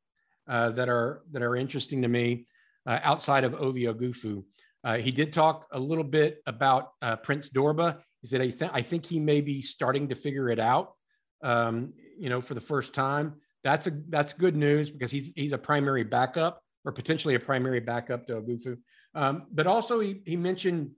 uh, 0.48 0.70
that 0.72 0.88
are 0.88 1.24
that 1.32 1.42
are 1.42 1.56
interesting 1.56 2.04
to 2.04 2.08
me 2.08 2.48
uh, 2.86 3.00
outside 3.04 3.44
of 3.44 3.56
Ovie 3.56 3.86
Oghoufo. 3.86 4.44
Uh, 4.84 4.98
he 4.98 5.12
did 5.12 5.34
talk 5.34 5.68
a 5.72 5.80
little 5.80 6.04
bit 6.04 6.42
about 6.46 6.92
uh, 7.02 7.16
Prince 7.16 7.50
Dorbah. 7.50 8.00
He 8.22 8.28
said, 8.28 8.42
I, 8.42 8.50
th- 8.50 8.72
I 8.74 8.82
think 8.82 9.06
he 9.06 9.20
may 9.20 9.42
be 9.42 9.62
starting 9.62 10.10
to 10.10 10.16
figure 10.16 10.50
it 10.50 10.60
out, 10.60 10.94
um, 11.44 11.94
you 12.18 12.30
know, 12.30 12.42
for 12.42 12.54
the 12.54 12.62
first 12.62 12.94
time 12.94 13.36
that's 13.64 13.88
a 13.88 13.92
that's 14.10 14.34
good 14.34 14.56
news 14.56 14.90
because 14.90 15.12
he's 15.12 15.32
he's 15.36 15.54
a 15.54 15.58
primary 15.58 16.04
backup 16.04 16.62
or 16.84 16.92
potentially 16.92 17.36
a 17.36 17.40
primary 17.40 17.80
backup 17.80 18.26
to 18.28 18.42
Oghoufo. 18.42 18.78
Um, 19.14 19.48
but 19.52 19.68
also 19.68 20.00
he 20.00 20.22
he 20.26 20.36
mentioned 20.36 20.92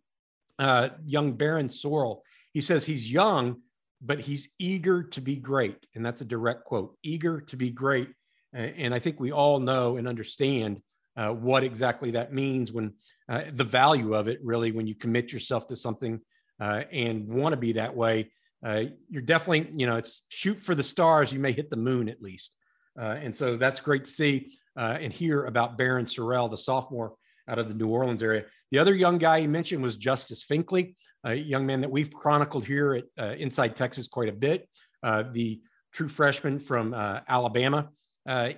uh, 0.59 0.89
young 1.05 1.37
Barryn 1.37 1.65
Sorrell. 1.65 2.19
He 2.53 2.61
says 2.61 2.85
he's 2.85 3.11
young, 3.11 3.61
but 4.01 4.19
he's 4.19 4.49
eager 4.59 5.03
to 5.03 5.21
be 5.21 5.35
great, 5.35 5.85
and 5.95 6.05
that's 6.05 6.21
a 6.21 6.25
direct 6.25 6.65
quote. 6.65 6.95
Eager 7.03 7.41
to 7.41 7.55
be 7.55 7.69
great, 7.69 8.09
and, 8.53 8.93
I 8.93 8.99
think 8.99 9.19
we 9.19 9.31
all 9.31 9.59
know 9.59 9.97
and 9.97 10.07
understand 10.07 10.81
uh, 11.15 11.29
what 11.29 11.63
exactly 11.63 12.11
that 12.11 12.33
means 12.33 12.71
when 12.71 12.93
uh, 13.29 13.43
the 13.51 13.63
value 13.63 14.13
of 14.13 14.27
it 14.27 14.39
really 14.43 14.71
when 14.71 14.87
you 14.87 14.95
commit 14.95 15.31
yourself 15.31 15.67
to 15.67 15.75
something 15.75 16.19
uh, 16.59 16.83
and 16.91 17.27
want 17.27 17.53
to 17.53 17.57
be 17.57 17.73
that 17.73 17.95
way 17.95 18.29
uh, 18.63 18.83
you're 19.09 19.21
definitely, 19.21 19.71
you 19.75 19.85
know, 19.85 19.97
it's 19.97 20.21
shoot 20.29 20.59
for 20.59 20.73
the 20.73 20.83
stars. 20.83 21.33
You 21.33 21.39
may 21.39 21.51
hit 21.51 21.69
the 21.69 21.75
moon 21.75 22.07
at 22.07 22.21
least. 22.21 22.55
Uh, 22.99 23.17
and 23.21 23.35
so 23.35 23.57
that's 23.57 23.79
great 23.79 24.05
to 24.05 24.11
see 24.11 24.57
uh, 24.77 24.97
and 25.01 25.11
hear 25.11 25.45
about 25.45 25.77
Barryn 25.77 26.05
Sorrell, 26.05 26.49
the 26.49 26.57
sophomore 26.57 27.15
out 27.47 27.59
of 27.59 27.67
the 27.67 27.73
New 27.73 27.87
Orleans 27.87 28.23
area. 28.23 28.45
The 28.71 28.79
other 28.79 28.93
young 28.93 29.17
guy 29.17 29.41
he 29.41 29.47
mentioned 29.47 29.83
was 29.83 29.97
Justice 29.97 30.43
Finkley, 30.43 30.95
a 31.23 31.33
young 31.33 31.65
man 31.65 31.81
that 31.81 31.91
we've 31.91 32.11
chronicled 32.11 32.65
here 32.65 32.93
at 32.93 33.05
uh, 33.17 33.35
Inside 33.35 33.75
Texas 33.75 34.07
quite 34.07 34.29
a 34.29 34.33
bit. 34.33 34.67
Uh, 35.01 35.23
the 35.31 35.61
true 35.91 36.07
freshman 36.07 36.59
from 36.59 36.93
Alabama. 36.93 37.89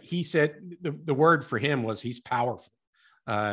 he 0.01 0.23
said 0.23 0.55
the, 0.81 0.91
the 1.03 1.13
word 1.13 1.45
for 1.45 1.57
him 1.57 1.83
was 1.83 2.01
he's 2.01 2.19
powerful. 2.19 2.71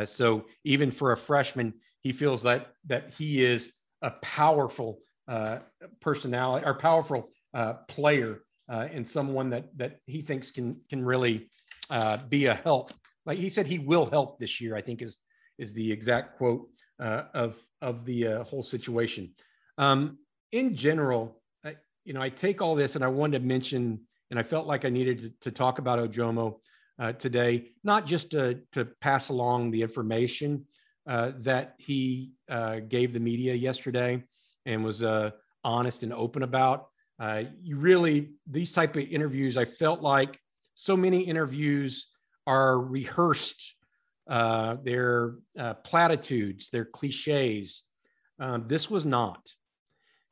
so 0.07 0.45
even 0.65 0.91
for 0.91 1.13
a 1.13 1.17
freshman, 1.17 1.75
he 2.01 2.13
feels 2.13 2.43
that 2.43 2.73
that 2.87 3.11
he 3.17 3.45
is 3.45 3.73
a 4.03 4.11
powerful 4.11 5.01
uh, 5.29 5.59
personality 6.01 6.67
or 6.67 6.75
powerful 6.75 7.31
uh, 7.55 7.75
player 7.89 8.43
uh, 8.69 8.89
and 8.93 9.09
someone 9.09 9.51
that 9.51 9.67
that 9.77 9.99
he 10.07 10.21
thinks 10.21 10.51
can 10.51 10.81
can 10.91 11.05
really 11.05 11.49
uh, 11.91 12.19
be 12.29 12.47
a 12.47 12.55
help. 12.55 12.93
Like 13.27 13.39
he 13.39 13.49
said, 13.49 13.67
he 13.67 13.79
will 13.79 14.07
help 14.07 14.39
this 14.39 14.61
year. 14.61 14.77
I 14.77 14.81
think 14.81 15.03
is 15.03 15.19
is 15.59 15.73
the 15.73 15.91
exact 15.93 16.37
quote 16.37 16.69
uh, 17.01 17.25
of 17.35 17.57
of 17.81 18.05
the 18.05 18.27
uh, 18.27 18.45
whole 18.45 18.63
situation. 18.63 19.33
Um, 19.79 20.19
in 20.53 20.75
general, 20.75 21.41
I, 21.65 21.77
you 22.05 22.13
know, 22.13 22.23
I 22.23 22.29
take 22.29 22.61
all 22.61 22.75
this 22.75 22.97
and 22.97 23.05
I 23.05 23.09
wanted 23.09 23.41
to 23.41 23.45
mention, 23.45 24.01
and 24.31 24.39
I 24.39 24.43
felt 24.43 24.67
like 24.67 24.85
I 24.85 24.91
needed 24.91 25.21
to, 25.21 25.31
to 25.41 25.51
talk 25.51 25.79
about 25.79 25.99
Ojomo 25.99 26.57
uh, 26.99 27.13
today, 27.13 27.69
not 27.85 28.07
just 28.07 28.31
to 28.33 28.61
to 28.73 28.85
pass 29.01 29.29
along 29.29 29.71
the 29.71 29.83
information 29.83 30.65
uh, 31.07 31.33
that 31.39 31.75
he 31.79 32.33
uh, 32.49 32.81
gave 32.81 33.13
the 33.13 33.21
media 33.21 33.55
yesterday, 33.55 34.23
and 34.67 34.85
was 34.85 35.03
uh, 35.03 35.31
honest 35.65 36.03
and 36.03 36.13
open 36.13 36.43
about. 36.43 36.89
You 37.63 37.77
really 37.77 38.33
these 38.49 38.73
type 38.73 38.97
of 38.97 39.03
interviews, 39.03 39.57
I 39.57 39.65
felt 39.65 40.01
like 40.03 40.41
so 40.75 40.97
many 40.97 41.21
interviews 41.21 42.09
are 42.47 42.79
rehearsed. 42.79 43.75
Uh, 44.29 44.77
they're 44.83 45.35
uh, 45.59 45.75
platitudes, 45.75 46.71
they're 46.71 46.85
cliches. 46.85 47.83
Um, 48.39 48.65
this 48.67 48.89
was 48.89 49.05
not, 49.05 49.41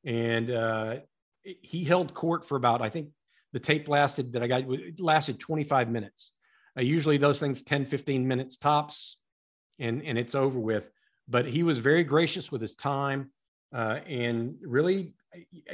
and 0.04 0.50
uh, 0.50 0.96
he 1.42 1.84
held 1.84 2.14
court 2.14 2.44
for 2.44 2.56
about 2.56 2.82
I 2.82 2.88
think 2.88 3.08
the 3.52 3.60
tape 3.60 3.88
lasted 3.88 4.32
that 4.32 4.42
I 4.42 4.46
got 4.46 4.64
lasted 4.98 5.40
25 5.40 5.90
minutes. 5.90 6.32
Uh, 6.76 6.82
usually 6.82 7.18
those 7.18 7.40
things 7.40 7.62
10 7.62 7.84
15 7.84 8.26
minutes 8.26 8.56
tops 8.56 9.16
and 9.80 10.02
and 10.04 10.16
it's 10.16 10.36
over 10.36 10.58
with 10.58 10.88
but 11.28 11.46
he 11.46 11.64
was 11.64 11.78
very 11.78 12.04
gracious 12.04 12.52
with 12.52 12.60
his 12.60 12.76
time 12.76 13.30
uh, 13.72 14.00
and 14.06 14.56
really 14.62 15.14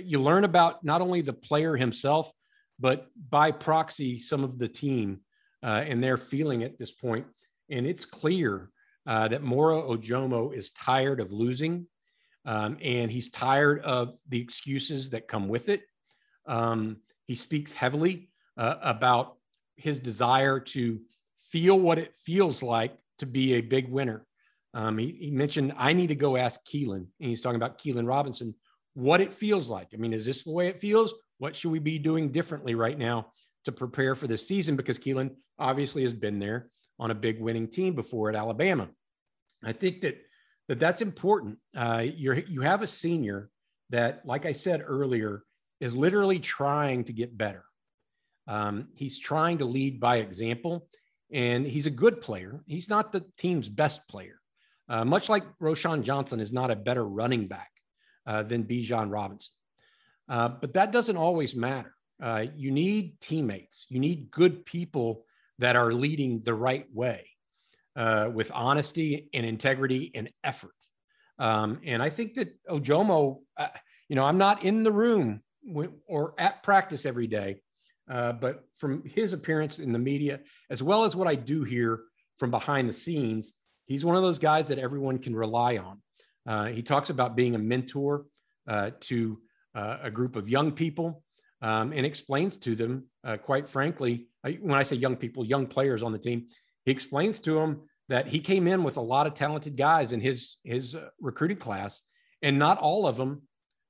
you 0.03 0.21
learn 0.21 0.45
about 0.45 0.85
not 0.85 1.01
only 1.01 1.21
the 1.21 1.33
player 1.33 1.77
himself, 1.77 2.31
but 2.79 3.07
by 3.31 3.51
proxy, 3.51 4.19
some 4.19 4.45
of 4.45 4.59
the 4.59 4.69
team 4.69 5.21
uh, 5.63 5.85
and 5.87 6.03
their 6.03 6.17
feeling 6.17 6.63
at 6.63 6.79
this 6.79 6.91
point. 6.91 7.27
And 7.71 7.87
it's 7.87 8.05
clear 8.05 8.71
uh, 9.07 9.29
that 9.29 9.43
Moro 9.43 9.95
Ojomo 9.97 10.55
is 10.55 10.71
tired 10.73 11.21
of 11.21 11.33
losing, 11.33 11.87
um, 12.45 12.77
and 12.83 13.11
he's 13.11 13.31
tired 13.31 13.81
of 13.81 14.19
the 14.29 14.41
excuses 14.41 15.11
that 15.11 15.29
come 15.29 15.49
with 15.49 15.69
it. 15.69 15.83
Um, 16.47 16.99
he 17.27 17.35
speaks 17.35 17.73
heavily 17.73 18.31
uh, 18.57 18.77
about 18.83 19.37
his 19.77 19.99
desire 19.99 20.61
to 20.61 21.01
feel 21.51 21.79
what 21.79 21.99
it 21.99 22.15
feels 22.15 22.63
like 22.63 22.97
to 23.19 23.27
be 23.27 23.55
a 23.55 23.61
big 23.61 23.89
winner. 23.89 24.27
Um, 24.75 24.99
he, 24.99 25.17
he, 25.21 25.31
mentioned, 25.31 25.73
I 25.77 25.93
need 25.93 26.09
to 26.09 26.15
go 26.15 26.37
ask 26.37 26.61
Keilan, 26.67 27.07
And 27.21 27.29
he's 27.29 27.41
talking 27.41 27.57
about 27.57 27.79
Keilan 27.79 28.07
Robinson, 28.07 28.55
what 28.95 29.21
it 29.21 29.33
feels 29.33 29.71
like. 29.71 29.89
I 29.95 29.97
mean, 29.97 30.13
is 30.13 30.27
this 30.27 30.45
the 30.45 30.51
way 30.51 30.69
it 30.69 30.81
feels? 30.81 31.15
What 31.39 31.57
should 31.57 31.71
we 31.71 31.79
be 31.79 31.99
doing 31.99 32.31
differently 32.31 32.75
right 32.75 32.99
now 32.99 33.29
to 33.67 33.73
prepare 33.73 34.15
for 34.15 34.27
this 34.27 34.47
season? 34.49 34.75
Because 34.75 34.99
Keilan 34.99 35.37
obviously 35.59 36.03
has 36.03 36.13
been 36.13 36.39
there 36.39 36.71
on 36.99 37.11
a 37.11 37.15
big 37.15 37.41
winning 37.41 37.69
team 37.69 37.95
before 37.95 38.31
at 38.31 38.37
Alabama. 38.37 38.89
I 39.63 39.73
think 39.73 40.01
that, 40.01 40.19
that 40.69 40.81
that's 40.81 41.03
important. 41.03 41.59
Uh, 41.77 42.05
you're, 42.17 42.39
you 42.39 42.63
have 42.63 42.83
a 42.83 42.87
senior 42.87 43.51
that, 43.91 44.25
like 44.25 44.47
I 44.47 44.53
said 44.53 44.83
earlier, 44.85 45.45
is 45.81 45.97
literally 45.97 46.39
trying 46.39 47.05
to 47.05 47.13
get 47.13 47.37
better. 47.37 47.65
Um, 48.49 48.89
he's 48.95 49.19
trying 49.19 49.59
to 49.59 49.65
lead 49.65 50.01
by 50.01 50.19
example, 50.19 50.89
and 51.33 51.67
he's 51.67 51.87
a 51.87 51.91
good 51.91 52.21
player. 52.21 52.63
He's 52.67 52.89
not 52.89 53.13
the 53.13 53.25
team's 53.37 53.69
best 53.69 54.09
player. 54.09 54.41
Uh, 54.89 55.05
much 55.05 55.29
like 55.29 55.45
Roschon 55.59 56.03
Johnson 56.03 56.39
is 56.39 56.53
not 56.53 56.71
a 56.71 56.77
better 56.77 57.05
running 57.05 57.49
back 57.49 57.71
uh, 58.27 58.45
than 58.45 58.65
Bijan 58.65 59.11
Robinson. 59.11 59.53
Uh, 60.29 60.49
but 60.49 60.75
that 60.75 60.93
doesn't 60.93 61.17
always 61.17 61.55
matter. 61.55 61.96
Uh, 62.23 62.47
you 62.55 62.71
need 62.71 63.21
teammates. 63.21 63.87
You 63.89 64.01
need 64.01 64.31
good 64.31 64.65
people 64.65 65.25
that 65.59 65.77
are 65.77 65.93
leading 65.93 66.41
the 66.41 66.55
right 66.55 66.87
way 66.93 67.29
uh, 67.97 68.31
with 68.33 68.51
honesty 68.55 69.29
and 69.35 69.45
integrity 69.45 70.11
and 70.15 70.31
effort. 70.45 70.73
Um, 71.39 71.81
and 71.85 72.03
I 72.03 72.11
think 72.11 72.35
that 72.35 72.55
Ojomo, 72.67 73.41
uh, 73.57 73.69
you 74.09 74.17
know, 74.17 74.25
I'm 74.25 74.39
not 74.39 74.65
in 74.65 74.83
the 74.83 74.93
room 74.93 75.43
or 76.07 76.35
at 76.39 76.63
practice 76.63 77.05
every 77.05 77.27
day, 77.27 77.61
uh, 78.11 78.33
but 78.33 78.65
from 78.77 79.03
his 79.05 79.33
appearance 79.33 79.79
in 79.79 79.93
the 79.93 79.99
media, 79.99 80.41
as 80.71 80.83
well 80.83 81.05
as 81.05 81.17
what 81.17 81.29
I 81.29 81.35
do 81.35 81.65
here 81.65 82.01
from 82.39 82.51
behind 82.51 82.89
the 82.89 82.93
scenes, 82.93 83.55
he's 83.87 84.05
one 84.05 84.17
of 84.17 84.23
those 84.23 84.39
guys 84.39 84.69
that 84.69 84.79
everyone 84.79 85.19
can 85.19 85.35
rely 85.35 85.79
on. 85.79 86.01
Uh, 86.47 86.67
he 86.67 86.83
talks 86.83 87.11
about 87.11 87.35
being 87.37 87.55
a 87.55 87.59
mentor 87.59 88.27
uh, 88.69 88.91
to 89.01 89.39
a 89.75 90.11
group 90.11 90.37
of 90.37 90.49
young 90.49 90.73
people 90.73 91.23
um, 91.63 91.93
and 91.93 92.05
explains 92.05 92.57
to 92.59 92.75
them, 92.75 93.05
uh, 93.25 93.37
quite 93.37 93.69
frankly, 93.69 94.29
when 94.61 94.79
I 94.79 94.83
say 94.83 94.97
young 94.97 95.17
people, 95.17 95.45
young 95.45 95.67
players 95.67 96.03
on 96.03 96.13
the 96.13 96.19
team, 96.19 96.47
he 96.85 96.93
explains 96.93 97.41
to 97.41 97.55
them 97.55 97.83
that 98.09 98.27
he 98.27 98.39
came 98.39 98.67
in 98.67 98.85
with 98.85 98.97
a 98.97 99.03
lot 99.03 99.27
of 99.27 99.35
talented 99.35 99.77
guys 99.77 100.13
in 100.13 100.21
his 100.21 100.57
his 100.63 100.95
uh, 100.95 101.09
recruiting 101.21 101.57
class, 101.57 102.01
and 102.43 102.59
not 102.59 102.79
all 102.79 103.07
of 103.07 103.17
them 103.17 103.43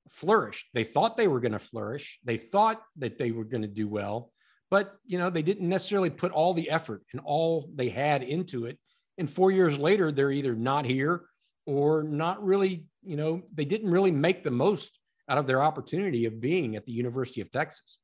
flourished. 0.09 0.67
They 0.73 0.83
thought 0.83 1.17
they 1.17 1.27
were 1.27 1.39
going 1.39 1.51
to 1.51 1.59
flourish. 1.59 2.19
They 2.23 2.37
thought 2.37 2.81
that 2.97 3.17
they 3.17 3.31
were 3.31 3.43
going 3.43 3.61
to 3.61 3.67
do 3.67 3.87
well, 3.87 4.31
but 4.71 4.95
you 5.05 5.19
know 5.19 5.29
they 5.29 5.43
didn't 5.43 5.69
necessarily 5.69 6.09
put 6.09 6.31
all 6.31 6.53
the 6.53 6.69
effort 6.69 7.03
and 7.11 7.21
all 7.23 7.69
they 7.75 7.89
had 7.89 8.23
into 8.23 8.65
it. 8.65 8.79
And 9.19 9.29
four 9.29 9.51
years 9.51 9.77
later, 9.77 10.11
they're 10.11 10.31
either 10.31 10.55
not 10.55 10.85
here 10.85 11.25
or 11.65 12.03
not 12.03 12.43
really. 12.43 12.85
You 13.03 13.17
know, 13.17 13.43
they 13.53 13.65
didn't 13.65 13.91
really 13.91 14.11
make 14.11 14.43
the 14.43 14.51
most 14.51 14.97
out 15.29 15.37
of 15.37 15.47
their 15.47 15.61
opportunity 15.61 16.25
of 16.25 16.39
being 16.39 16.75
at 16.75 16.85
the 16.85 16.91
University 16.91 17.41
of 17.41 17.51
Texas. 17.51 17.97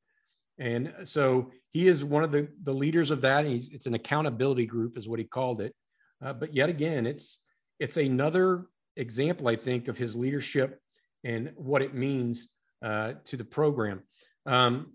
And 0.59 0.93
so 1.03 1.51
he 1.71 1.87
is 1.87 2.03
one 2.03 2.23
of 2.23 2.31
the, 2.31 2.47
the 2.61 2.73
leaders 2.73 3.11
of 3.11 3.21
that. 3.21 3.45
He's, 3.45 3.69
it's 3.69 3.87
an 3.87 3.95
accountability 3.95 4.65
group, 4.65 4.97
is 4.97 5.07
what 5.07 5.19
he 5.19 5.25
called 5.25 5.61
it. 5.61 5.73
Uh, 6.23 6.33
but 6.33 6.53
yet 6.53 6.69
again, 6.69 7.05
it's 7.05 7.39
it's 7.79 7.97
another 7.97 8.67
example, 8.95 9.47
I 9.47 9.55
think, 9.55 9.87
of 9.87 9.97
his 9.97 10.15
leadership 10.15 10.79
and 11.23 11.51
what 11.55 11.81
it 11.81 11.93
means 11.93 12.49
uh, 12.83 13.13
to 13.25 13.37
the 13.37 13.43
program. 13.43 14.03
Um, 14.45 14.93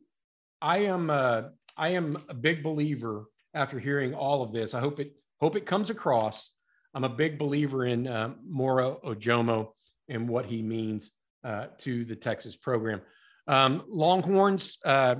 I 0.62 0.78
am 0.78 1.10
uh, 1.10 1.42
I 1.76 1.90
am 1.90 2.22
a 2.28 2.34
big 2.34 2.62
believer 2.62 3.26
after 3.54 3.78
hearing 3.78 4.14
all 4.14 4.42
of 4.42 4.52
this. 4.52 4.74
I 4.74 4.80
hope 4.80 5.00
it 5.00 5.12
hope 5.40 5.56
it 5.56 5.66
comes 5.66 5.90
across. 5.90 6.50
I'm 6.94 7.04
a 7.04 7.08
big 7.08 7.38
believer 7.38 7.84
in 7.84 8.06
uh, 8.06 8.34
Moro 8.46 9.00
Ojomo 9.04 9.72
and 10.08 10.28
what 10.28 10.46
he 10.46 10.62
means 10.62 11.10
uh, 11.44 11.66
to 11.78 12.04
the 12.04 12.16
Texas 12.16 12.56
program. 12.56 13.00
Um, 13.46 13.84
Longhorns, 13.88 14.78
uh, 14.84 15.16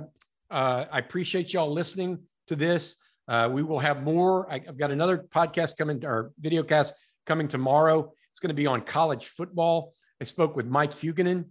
uh, 0.51 0.85
I 0.91 0.99
appreciate 0.99 1.53
y'all 1.53 1.71
listening 1.71 2.19
to 2.47 2.55
this. 2.55 2.95
Uh, 3.27 3.49
we 3.51 3.63
will 3.63 3.79
have 3.79 4.03
more. 4.03 4.51
I, 4.51 4.59
have 4.65 4.77
got 4.77 4.91
another 4.91 5.25
podcast 5.33 5.77
coming, 5.77 6.03
or 6.03 6.31
video 6.39 6.63
cast 6.63 6.93
coming 7.25 7.47
tomorrow. 7.47 8.11
It's 8.31 8.39
going 8.39 8.49
to 8.49 8.55
be 8.55 8.67
on 8.67 8.81
college 8.81 9.27
football. 9.27 9.93
I 10.19 10.25
spoke 10.25 10.55
with 10.55 10.65
Mike 10.65 10.91
Huguenin, 10.91 11.45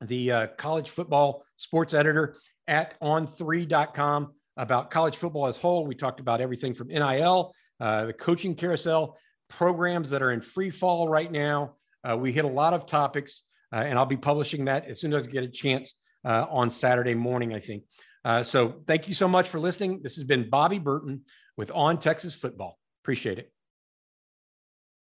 the 0.00 0.32
uh, 0.32 0.46
college 0.58 0.90
football 0.90 1.44
sports 1.56 1.94
editor 1.94 2.36
at 2.66 2.98
on3.com 3.00 4.32
about 4.56 4.90
college 4.90 5.16
football 5.16 5.46
as 5.46 5.56
whole. 5.56 5.86
We 5.86 5.94
talked 5.94 6.20
about 6.20 6.40
everything 6.40 6.74
from 6.74 6.88
NIL, 6.88 7.54
the 7.78 8.14
coaching 8.18 8.54
carousel, 8.54 9.16
programs 9.48 10.10
that 10.10 10.22
are 10.22 10.32
in 10.32 10.40
free 10.40 10.70
fall 10.70 11.08
right 11.08 11.30
now. 11.30 11.76
we 12.16 12.32
hit 12.32 12.44
a 12.44 12.48
lot 12.48 12.74
of 12.74 12.84
topics. 12.86 13.44
Uh, 13.72 13.76
and 13.76 13.98
I'll 13.98 14.06
be 14.06 14.16
publishing 14.16 14.66
that 14.66 14.86
as 14.86 15.00
soon 15.00 15.12
as 15.12 15.26
I 15.26 15.30
get 15.30 15.44
a 15.44 15.48
chance 15.48 15.94
uh, 16.24 16.46
on 16.50 16.70
Saturday 16.70 17.14
morning, 17.14 17.54
I 17.54 17.60
think. 17.60 17.84
Uh, 18.24 18.42
so 18.42 18.82
thank 18.86 19.08
you 19.08 19.14
so 19.14 19.26
much 19.26 19.48
for 19.48 19.58
listening. 19.58 20.00
This 20.02 20.16
has 20.16 20.24
been 20.24 20.48
Bobby 20.48 20.78
Burton 20.78 21.22
with 21.56 21.70
On 21.72 21.98
Texas 21.98 22.34
Football. 22.34 22.78
Appreciate 23.02 23.38
it. 23.38 23.52